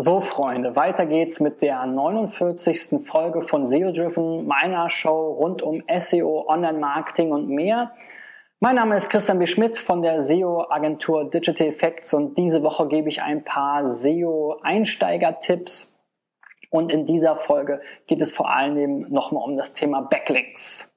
So, 0.00 0.20
Freunde, 0.20 0.76
weiter 0.76 1.06
geht's 1.06 1.40
mit 1.40 1.60
der 1.60 1.84
49. 1.84 3.04
Folge 3.04 3.42
von 3.42 3.66
SEO 3.66 3.90
Driven, 3.90 4.46
meiner 4.46 4.88
Show 4.90 5.32
rund 5.32 5.60
um 5.60 5.82
SEO, 5.92 6.44
Online-Marketing 6.46 7.32
und 7.32 7.48
mehr. 7.48 7.90
Mein 8.60 8.76
Name 8.76 8.94
ist 8.94 9.10
Christian 9.10 9.40
B. 9.40 9.48
Schmidt 9.48 9.76
von 9.76 10.00
der 10.00 10.22
SEO-Agentur 10.22 11.28
Digital 11.28 11.66
Effects 11.66 12.14
und 12.14 12.38
diese 12.38 12.62
Woche 12.62 12.86
gebe 12.86 13.08
ich 13.08 13.22
ein 13.22 13.42
paar 13.42 13.88
SEO-Einsteiger-Tipps. 13.88 15.98
Und 16.70 16.92
in 16.92 17.04
dieser 17.04 17.34
Folge 17.34 17.80
geht 18.06 18.22
es 18.22 18.32
vor 18.32 18.54
allem 18.54 19.00
nochmal 19.10 19.42
um 19.42 19.56
das 19.56 19.74
Thema 19.74 20.02
Backlinks. 20.02 20.87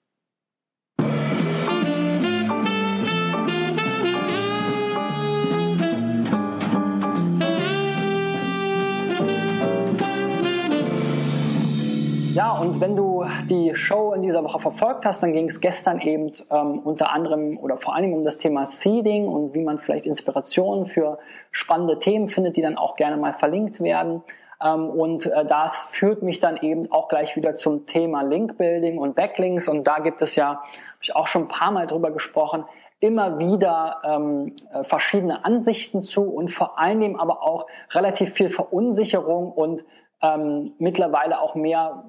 Ja, 12.34 12.54
und 12.54 12.80
wenn 12.80 12.96
du 12.96 13.26
die 13.50 13.76
Show 13.76 14.14
in 14.14 14.22
dieser 14.22 14.42
Woche 14.42 14.62
verfolgt 14.62 15.06
hast, 15.06 15.22
dann 15.22 15.34
ging 15.34 15.50
es 15.50 15.60
gestern 15.60 16.00
eben 16.00 16.32
ähm, 16.50 16.80
unter 16.80 17.12
anderem 17.12 17.58
oder 17.58 17.76
vor 17.76 17.94
allem 17.94 18.14
um 18.14 18.24
das 18.24 18.38
Thema 18.38 18.66
Seeding 18.66 19.28
und 19.28 19.54
wie 19.54 19.62
man 19.62 19.80
vielleicht 19.80 20.06
Inspirationen 20.06 20.86
für 20.86 21.20
spannende 21.52 22.00
Themen 22.00 22.30
findet, 22.30 22.56
die 22.56 22.62
dann 22.62 22.78
auch 22.78 22.96
gerne 22.96 23.18
mal 23.18 23.34
verlinkt 23.34 23.82
werden. 23.82 24.24
Ähm, 24.64 24.90
und 24.90 25.26
äh, 25.26 25.46
das 25.46 25.90
führt 25.92 26.24
mich 26.24 26.40
dann 26.40 26.56
eben 26.56 26.90
auch 26.90 27.10
gleich 27.10 27.36
wieder 27.36 27.54
zum 27.56 27.86
Thema 27.86 28.22
Linkbuilding 28.22 28.98
und 28.98 29.16
Backlinks. 29.16 29.68
Und 29.68 29.84
da 29.84 30.00
gibt 30.00 30.22
es 30.22 30.38
ja, 30.38 30.52
habe 30.52 30.62
ich 31.02 31.14
auch 31.14 31.28
schon 31.28 31.44
ein 31.44 31.48
paar 31.50 31.72
Mal 31.72 31.86
drüber 31.86 32.12
gesprochen, 32.12 32.64
immer 33.02 33.40
wieder 33.40 33.98
ähm, 34.06 34.56
äh, 34.72 34.86
verschiedene 34.86 35.44
Ansichten 35.44 36.02
zu 36.02 36.24
und 36.24 36.50
vor 36.50 36.80
allem 36.80 37.20
aber 37.20 37.44
auch 37.44 37.68
relativ 37.92 38.32
viel 38.32 38.48
Verunsicherung 38.48 39.52
und 39.52 39.84
ähm, 40.22 40.74
mittlerweile 40.78 41.42
auch 41.42 41.56
mehr 41.56 42.06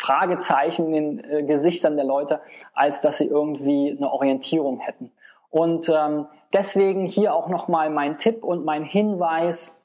Fragezeichen 0.00 0.94
in 0.94 1.18
den 1.18 1.30
äh, 1.30 1.42
Gesichtern 1.42 1.96
der 1.96 2.06
Leute, 2.06 2.40
als 2.72 3.02
dass 3.02 3.18
sie 3.18 3.26
irgendwie 3.26 3.94
eine 3.94 4.10
Orientierung 4.10 4.80
hätten. 4.80 5.12
Und 5.50 5.90
ähm, 5.90 6.26
deswegen 6.54 7.06
hier 7.06 7.34
auch 7.34 7.48
nochmal 7.48 7.90
mein 7.90 8.16
Tipp 8.16 8.42
und 8.42 8.64
mein 8.64 8.82
Hinweis, 8.82 9.84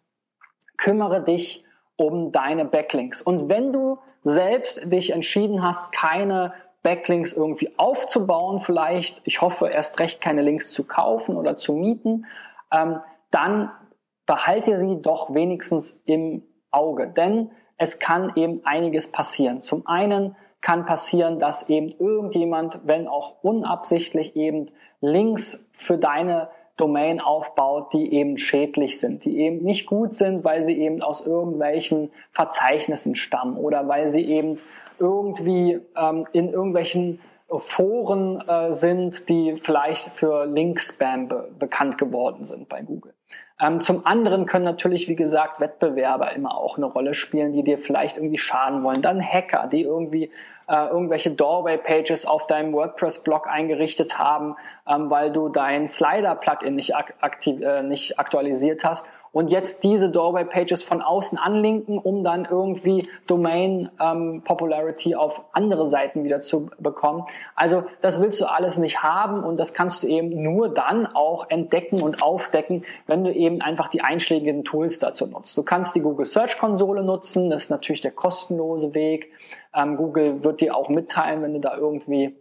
kümmere 0.77 1.22
dich 1.22 1.66
um 1.97 2.31
deine 2.31 2.63
Backlinks. 2.63 3.22
Und 3.22 3.49
wenn 3.49 3.73
du 3.73 3.99
selbst 4.23 4.91
dich 4.91 5.11
entschieden 5.11 5.63
hast, 5.63 5.91
keine 5.91 6.53
Backlinks 6.81 7.33
irgendwie 7.33 7.77
aufzubauen, 7.77 8.59
vielleicht, 8.59 9.22
ich 9.25 9.41
hoffe 9.41 9.67
erst 9.67 10.00
recht 10.00 10.22
keine 10.22 10.41
Links 10.41 10.72
zu 10.72 10.85
kaufen 10.85 11.35
oder 11.35 11.57
zu 11.57 11.73
mieten, 11.73 12.25
ähm, 12.72 13.00
dann 13.31 13.72
behalte 14.25 14.79
sie 14.79 15.02
doch 15.02 15.33
wenigstens 15.33 16.02
im 16.05 16.44
Auge. 16.72 17.09
Denn 17.09 17.52
es 17.78 18.00
kann 18.00 18.31
eben 18.36 18.62
einiges 18.66 19.12
passieren. 19.12 19.62
Zum 19.62 19.86
einen 19.88 20.36
kann 20.62 20.86
passieren, 20.86 21.40
dass 21.40 21.70
eben 21.70 21.94
irgendjemand, 22.00 22.80
wenn 22.86 23.08
auch 23.08 23.36
unabsichtlich 23.44 24.36
eben 24.36 24.72
Links 25.00 25.68
für 25.73 25.98
deine 25.98 26.50
Domain 26.78 27.22
aufbaut, 27.22 27.94
die 27.94 28.14
eben 28.14 28.38
schädlich 28.38 29.00
sind, 29.00 29.23
die 29.23 29.40
eben 29.40 29.64
nicht 29.64 29.86
gut 29.86 30.16
sind, 30.16 30.44
weil 30.44 30.62
sie 30.62 30.78
eben 30.78 31.02
aus 31.02 31.26
irgendwelchen 31.26 32.12
Verzeichnissen 32.31 33.16
stammen 33.16 33.58
oder 33.58 33.88
weil 33.88 34.08
sie 34.08 34.26
eben 34.26 34.58
irgendwie 35.00 35.80
ähm, 35.96 36.28
in 36.34 36.52
irgendwelchen 36.52 37.22
Foren 37.49 38.41
äh, 38.47 38.73
sind, 38.73 39.29
die 39.29 39.55
vielleicht 39.55 40.09
für 40.09 40.45
Link-Spam 40.45 41.27
be 41.27 41.49
bekannt 41.59 41.97
geworden 41.97 42.45
sind 42.45 42.69
bei 42.69 42.81
Google. 42.81 43.13
Ähm, 43.61 43.79
zum 43.79 44.05
anderen 44.05 44.45
können 44.47 44.65
natürlich, 44.65 45.07
wie 45.07 45.15
gesagt, 45.15 45.59
Wettbewerber 45.59 46.33
immer 46.33 46.57
auch 46.57 46.77
eine 46.77 46.88
Rolle 46.88 47.13
spielen, 47.13 47.53
die 47.53 47.63
dir 47.63 47.77
vielleicht 47.77 48.17
irgendwie 48.17 48.38
schaden 48.38 48.83
wollen. 48.83 49.01
Dann 49.01 49.21
Hacker, 49.21 49.67
die 49.71 49.83
irgendwie 49.83 50.31
äh, 50.67 50.88
irgendwelche 50.88 51.31
Doorway-Pages 51.31 52.25
auf 52.25 52.47
deinem 52.47 52.73
WordPress-Blog 52.73 53.47
eingerichtet 53.47 54.17
haben, 54.17 54.55
ähm, 54.88 55.09
weil 55.09 55.31
du 55.31 55.47
dein 55.47 55.88
Slider-Plugin 55.88 56.75
nicht, 56.75 56.95
aktiv, 56.95 57.61
äh, 57.61 57.84
nicht 57.84 58.19
aktualisiert 58.19 58.84
hast 58.84 59.05
und 59.35 59.51
jetzt 59.51 59.84
diese 59.84 60.09
Doorway 60.09 60.46
Pages 60.46 60.81
von 60.81 61.01
außen 61.01 61.38
anlinken, 61.38 61.97
um 61.97 62.23
dann 62.23 62.47
irgendwie 62.50 63.06
Domain 63.28 63.91
ähm, 64.00 64.44
Popularity 64.46 65.13
auf 65.13 65.44
andere 65.51 65.88
Seiten 65.88 66.23
wieder 66.23 66.40
zu 66.40 66.69
bekommen. 66.79 67.25
Also 67.53 67.84
das 68.00 68.22
willst 68.22 68.40
du 68.40 68.46
alles 68.46 68.78
nicht 68.78 69.03
haben 69.03 69.44
und 69.44 69.59
das 69.59 69.73
kannst 69.73 70.03
du 70.03 70.07
eben 70.07 70.41
nur 70.41 70.69
dann 70.69 71.06
auch 71.06 71.50
entdecken 71.50 72.01
und 72.01 72.23
aufdecken, 72.23 72.85
wenn 73.07 73.25
du 73.25 73.34
eben 73.34 73.59
einfach 73.59 73.90
die 73.90 74.00
einschlägigen 74.00 74.63
Tools 74.63 75.00
dazu 75.00 75.28
nutzt. 75.28 75.57
Du 75.57 75.63
kannst 75.63 75.96
die 75.96 76.02
Google 76.02 76.25
Search 76.25 76.57
Konsole 76.57 77.03
nutzen, 77.03 77.50
das 77.50 77.63
ist 77.63 77.69
natürlich 77.72 78.00
der 78.00 78.12
kostenlose 78.12 78.94
Weg. 78.94 79.34
Ähm, 79.75 79.97
Google 79.97 80.46
wird 80.46 80.62
dir 80.62 80.78
auch 80.78 80.88
mitteilen, 80.88 81.44
wenn 81.44 81.53
du 81.53 81.59
da 81.59 81.75
irgendwie 81.75 82.38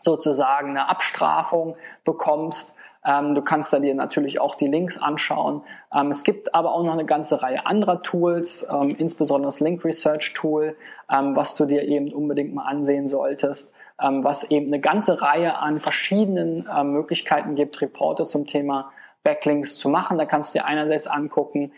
sozusagen 0.00 0.70
eine 0.70 0.88
Abstrafung 0.88 1.76
bekommst. 2.04 2.74
Ähm, 3.06 3.34
du 3.34 3.42
kannst 3.42 3.72
da 3.72 3.78
dir 3.78 3.94
natürlich 3.94 4.40
auch 4.40 4.54
die 4.54 4.66
Links 4.66 5.00
anschauen. 5.00 5.62
Ähm, 5.94 6.10
es 6.10 6.24
gibt 6.24 6.54
aber 6.54 6.72
auch 6.72 6.82
noch 6.82 6.94
eine 6.94 7.04
ganze 7.04 7.42
Reihe 7.42 7.66
anderer 7.66 8.02
Tools, 8.02 8.66
ähm, 8.70 8.94
insbesondere 8.98 9.48
das 9.48 9.60
Link 9.60 9.84
Research 9.84 10.32
Tool, 10.34 10.76
was 11.08 11.54
du 11.54 11.66
dir 11.66 11.82
eben 11.82 12.12
unbedingt 12.12 12.54
mal 12.54 12.64
ansehen 12.64 13.08
solltest, 13.08 13.74
was 13.98 14.50
eben 14.50 14.66
eine 14.68 14.80
ganze 14.80 15.20
Reihe 15.20 15.58
an 15.58 15.78
verschiedenen 15.78 16.66
Möglichkeiten 16.92 17.54
gibt, 17.54 17.80
Reporte 17.82 18.24
zum 18.24 18.46
Thema 18.46 18.90
Backlinks 19.22 19.78
zu 19.78 19.88
machen. 19.88 20.18
Da 20.18 20.24
kannst 20.26 20.54
du 20.54 20.58
dir 20.58 20.64
einerseits 20.64 21.06
angucken, 21.06 21.72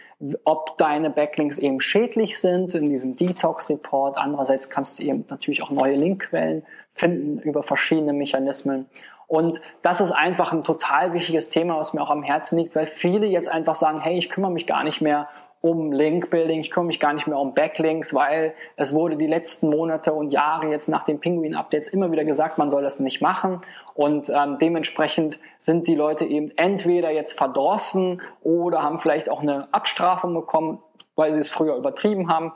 ob 0.45 0.79
deine 0.79 1.11
Backlinks 1.11 1.59
eben 1.59 1.81
schädlich 1.81 2.39
sind 2.39 2.75
in 2.75 2.87
diesem 2.87 3.17
Detox-Report. 3.17 4.17
Andererseits 4.17 4.69
kannst 4.69 4.99
du 4.99 5.05
eben 5.05 5.25
natürlich 5.29 5.63
auch 5.63 5.71
neue 5.71 5.97
Linkquellen 5.97 6.65
finden 6.95 7.39
über 7.39 7.63
verschiedene 7.63 8.13
Mechanismen. 8.13 8.87
Und 9.27 9.61
das 9.83 10.01
ist 10.01 10.13
einfach 10.13 10.53
ein 10.53 10.63
total 10.63 11.13
wichtiges 11.13 11.49
Thema, 11.49 11.77
was 11.79 11.93
mir 11.93 12.03
auch 12.03 12.11
am 12.11 12.23
Herzen 12.23 12.59
liegt, 12.59 12.77
weil 12.77 12.87
viele 12.87 13.27
jetzt 13.27 13.49
einfach 13.49 13.75
sagen, 13.75 14.01
hey, 14.01 14.17
ich 14.17 14.31
kümmere 14.31 14.53
mich 14.53 14.67
gar 14.67 14.85
nicht 14.85 15.01
mehr 15.01 15.29
um 15.61 15.91
Link-Building, 15.91 16.61
ich 16.61 16.71
kümmere 16.71 16.87
mich 16.87 17.01
gar 17.01 17.13
nicht 17.13 17.27
mehr 17.27 17.39
um 17.39 17.55
Backlinks, 17.55 18.15
weil 18.15 18.55
es 18.77 18.95
wurde 18.95 19.17
die 19.17 19.27
letzten 19.27 19.69
Monate 19.69 20.13
und 20.13 20.31
Jahre 20.31 20.69
jetzt 20.69 20.89
nach 20.89 21.05
den 21.05 21.19
Penguin-Updates 21.19 21.89
immer 21.89 22.13
wieder 22.13 22.25
gesagt, 22.25 22.57
man 22.57 22.71
soll 22.71 22.83
das 22.83 23.01
nicht 23.01 23.21
machen. 23.21 23.61
Und 23.95 24.29
ähm, 24.29 24.59
dementsprechend 24.61 25.41
sind 25.59 25.89
die 25.89 25.97
Leute 25.97 26.25
eben 26.25 26.53
entweder 26.57 27.11
jetzt 27.11 27.37
verdrossen 27.37 28.23
oder 28.43 28.83
haben 28.83 28.99
vielleicht 28.99 29.29
auch 29.29 29.43
eine 29.43 29.67
Abstrafung 29.73 30.35
bekommen, 30.35 30.81
weil 31.17 31.33
sie 31.33 31.41
es 31.41 31.51
früher 31.51 31.77
übertrieben 31.77 32.29
haben 32.31 32.53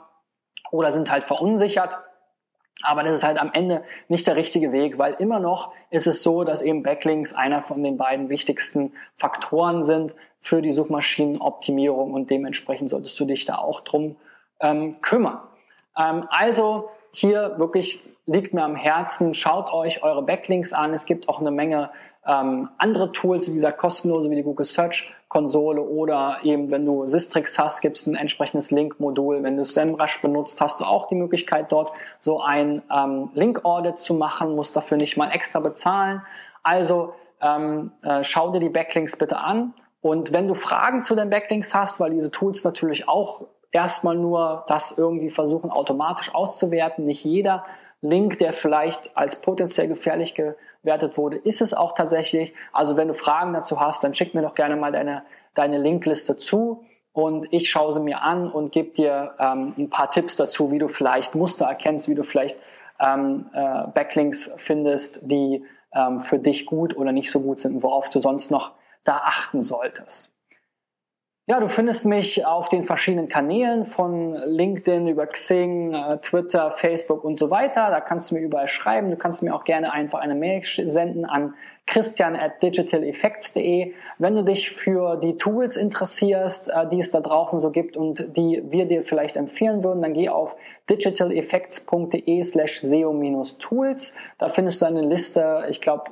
oder 0.71 0.93
sind 0.93 1.11
halt 1.11 1.25
verunsichert. 1.25 1.97
Aber 2.83 3.03
das 3.03 3.17
ist 3.17 3.23
halt 3.23 3.39
am 3.39 3.51
Ende 3.53 3.83
nicht 4.07 4.27
der 4.27 4.35
richtige 4.35 4.71
Weg, 4.71 4.97
weil 4.97 5.13
immer 5.13 5.39
noch 5.39 5.73
ist 5.89 6.07
es 6.07 6.23
so, 6.23 6.43
dass 6.43 6.61
eben 6.61 6.83
Backlinks 6.83 7.33
einer 7.33 7.63
von 7.63 7.83
den 7.83 7.97
beiden 7.97 8.29
wichtigsten 8.29 8.93
Faktoren 9.17 9.83
sind 9.83 10.15
für 10.39 10.61
die 10.61 10.71
Suchmaschinenoptimierung 10.71 12.13
und 12.13 12.29
dementsprechend 12.29 12.89
solltest 12.89 13.19
du 13.19 13.25
dich 13.25 13.45
da 13.45 13.55
auch 13.55 13.81
drum 13.81 14.15
ähm, 14.59 15.01
kümmern. 15.01 15.39
Ähm, 15.97 16.27
also 16.29 16.89
hier 17.11 17.55
wirklich 17.57 18.03
liegt 18.25 18.53
mir 18.53 18.63
am 18.63 18.75
Herzen, 18.75 19.33
schaut 19.33 19.73
euch 19.73 20.03
eure 20.03 20.23
Backlinks 20.23 20.73
an. 20.73 20.93
Es 20.93 21.05
gibt 21.05 21.27
auch 21.27 21.39
eine 21.39 21.51
Menge 21.51 21.89
ähm, 22.25 22.69
andere 22.77 23.11
Tools, 23.11 23.49
wie 23.49 23.55
gesagt, 23.55 23.77
kostenlose 23.77 24.29
wie 24.29 24.35
die 24.35 24.43
Google 24.43 24.65
Search 24.65 25.13
Konsole 25.27 25.81
oder 25.81 26.39
eben, 26.43 26.71
wenn 26.71 26.85
du 26.85 27.07
Sistrix 27.07 27.57
hast, 27.57 27.79
gibt 27.79 27.97
es 27.97 28.05
ein 28.05 28.15
entsprechendes 28.15 28.69
Link-Modul. 28.69 29.43
Wenn 29.43 29.55
du 29.55 29.63
SEMrush 29.63 30.21
benutzt, 30.21 30.59
hast 30.59 30.81
du 30.81 30.83
auch 30.83 31.07
die 31.07 31.15
Möglichkeit, 31.15 31.71
dort 31.71 31.93
so 32.19 32.41
ein 32.41 32.81
ähm, 32.93 33.29
Link-Audit 33.33 33.97
zu 33.97 34.13
machen, 34.13 34.55
musst 34.55 34.75
dafür 34.75 34.97
nicht 34.97 35.15
mal 35.15 35.31
extra 35.31 35.61
bezahlen. 35.61 36.21
Also 36.63 37.13
ähm, 37.41 37.91
äh, 38.03 38.25
schau 38.25 38.51
dir 38.51 38.59
die 38.59 38.69
Backlinks 38.69 39.17
bitte 39.17 39.37
an. 39.37 39.73
Und 40.01 40.33
wenn 40.33 40.49
du 40.49 40.53
Fragen 40.53 41.01
zu 41.01 41.15
den 41.15 41.29
Backlinks 41.29 41.73
hast, 41.73 41.99
weil 42.01 42.11
diese 42.11 42.29
Tools 42.29 42.63
natürlich 42.65 43.07
auch 43.07 43.45
erstmal 43.71 44.15
nur 44.15 44.63
das 44.67 44.97
irgendwie 44.97 45.29
versuchen 45.29 45.71
automatisch 45.71 46.33
auszuwerten, 46.33 47.05
nicht 47.05 47.23
jeder 47.23 47.65
Link, 48.01 48.39
der 48.39 48.51
vielleicht 48.51 49.15
als 49.15 49.41
potenziell 49.41 49.87
gefährlich 49.87 50.33
gewertet 50.33 51.17
wurde, 51.17 51.37
ist 51.37 51.61
es 51.61 51.73
auch 51.73 51.93
tatsächlich. 51.93 52.53
Also 52.73 52.97
wenn 52.97 53.07
du 53.07 53.13
Fragen 53.13 53.53
dazu 53.53 53.79
hast, 53.79 54.03
dann 54.03 54.13
schick 54.13 54.33
mir 54.33 54.41
doch 54.41 54.55
gerne 54.55 54.75
mal 54.75 54.91
deine, 54.91 55.23
deine 55.53 55.77
Linkliste 55.77 56.35
zu 56.37 56.83
und 57.13 57.53
ich 57.53 57.69
schaue 57.69 57.91
sie 57.91 57.99
mir 57.99 58.23
an 58.23 58.49
und 58.51 58.71
gebe 58.71 58.89
dir 58.91 59.35
ähm, 59.39 59.75
ein 59.77 59.89
paar 59.89 60.09
Tipps 60.09 60.35
dazu, 60.35 60.71
wie 60.71 60.79
du 60.79 60.87
vielleicht 60.87 61.35
Muster 61.35 61.65
erkennst, 61.65 62.09
wie 62.09 62.15
du 62.15 62.23
vielleicht 62.23 62.57
ähm, 62.99 63.49
äh, 63.53 63.87
Backlinks 63.93 64.51
findest, 64.57 65.29
die 65.29 65.63
ähm, 65.93 66.21
für 66.21 66.39
dich 66.39 66.65
gut 66.65 66.97
oder 66.97 67.11
nicht 67.11 67.29
so 67.29 67.41
gut 67.41 67.59
sind 67.59 67.83
worauf 67.83 68.09
du 68.09 68.19
sonst 68.19 68.49
noch 68.49 68.71
da 69.03 69.17
achten 69.17 69.61
solltest. 69.61 70.30
Ja, 71.51 71.59
du 71.59 71.67
findest 71.67 72.05
mich 72.05 72.45
auf 72.45 72.69
den 72.69 72.83
verschiedenen 72.83 73.27
Kanälen 73.27 73.83
von 73.83 74.35
LinkedIn 74.35 75.05
über 75.05 75.27
Xing, 75.27 75.93
äh, 75.93 76.17
Twitter, 76.19 76.71
Facebook 76.71 77.25
und 77.25 77.37
so 77.37 77.51
weiter. 77.51 77.89
Da 77.89 77.99
kannst 77.99 78.31
du 78.31 78.35
mir 78.35 78.39
überall 78.39 78.69
schreiben. 78.69 79.09
Du 79.09 79.17
kannst 79.17 79.43
mir 79.43 79.53
auch 79.53 79.65
gerne 79.65 79.91
einfach 79.91 80.19
eine 80.19 80.33
Mail 80.33 80.61
senden 80.63 81.25
an 81.25 81.55
christian 81.87 82.37
at 82.37 82.63
digitaleffects.de. 82.63 83.93
Wenn 84.17 84.35
du 84.35 84.45
dich 84.45 84.69
für 84.69 85.17
die 85.17 85.35
Tools 85.35 85.75
interessierst, 85.75 86.69
äh, 86.69 86.87
die 86.87 86.99
es 86.99 87.11
da 87.11 87.19
draußen 87.19 87.59
so 87.59 87.71
gibt 87.71 87.97
und 87.97 88.37
die 88.37 88.63
wir 88.69 88.85
dir 88.85 89.03
vielleicht 89.03 89.35
empfehlen 89.35 89.83
würden, 89.83 90.01
dann 90.01 90.13
geh 90.13 90.29
auf 90.29 90.55
digitaleffects.de 90.89 92.43
slash 92.43 92.79
SEO-Tools. 92.79 94.15
Da 94.37 94.47
findest 94.47 94.81
du 94.81 94.85
eine 94.85 95.01
Liste, 95.01 95.65
ich 95.69 95.81
glaube, 95.81 96.11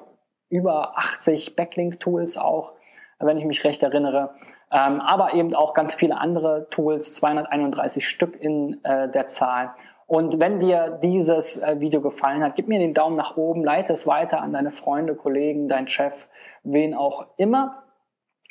über 0.49 0.97
80 0.97 1.55
Backlink-Tools 1.55 2.37
auch, 2.37 2.73
wenn 3.19 3.37
ich 3.37 3.45
mich 3.45 3.63
recht 3.63 3.83
erinnere 3.83 4.33
ähm, 4.71 5.01
aber 5.01 5.33
eben 5.33 5.55
auch 5.55 5.73
ganz 5.73 5.95
viele 5.95 6.17
andere 6.17 6.67
Tools, 6.69 7.15
231 7.15 8.07
Stück 8.07 8.39
in 8.39 8.83
äh, 8.83 9.09
der 9.09 9.27
Zahl. 9.27 9.73
Und 10.05 10.39
wenn 10.39 10.59
dir 10.59 10.99
dieses 11.03 11.61
äh, 11.61 11.79
Video 11.79 12.01
gefallen 12.01 12.43
hat, 12.43 12.55
gib 12.55 12.67
mir 12.67 12.79
den 12.79 12.93
Daumen 12.93 13.15
nach 13.15 13.37
oben, 13.37 13.63
leite 13.63 13.93
es 13.93 14.07
weiter 14.07 14.41
an 14.41 14.53
deine 14.53 14.71
Freunde, 14.71 15.15
Kollegen, 15.15 15.67
dein 15.67 15.87
Chef, 15.87 16.27
wen 16.63 16.93
auch 16.93 17.27
immer. 17.37 17.83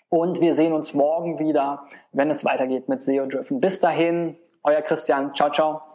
Und 0.09 0.41
wir 0.41 0.55
sehen 0.55 0.73
uns 0.73 0.95
morgen 0.95 1.39
wieder, 1.39 1.85
wenn 2.13 2.31
es 2.31 2.45
weitergeht 2.45 2.89
mit 2.89 3.03
SEO 3.03 3.27
Driven. 3.27 3.61
Bis 3.61 3.81
dahin, 3.81 4.37
euer 4.63 4.83
Christian. 4.83 5.35
Ciao, 5.35 5.51
ciao. 5.51 5.88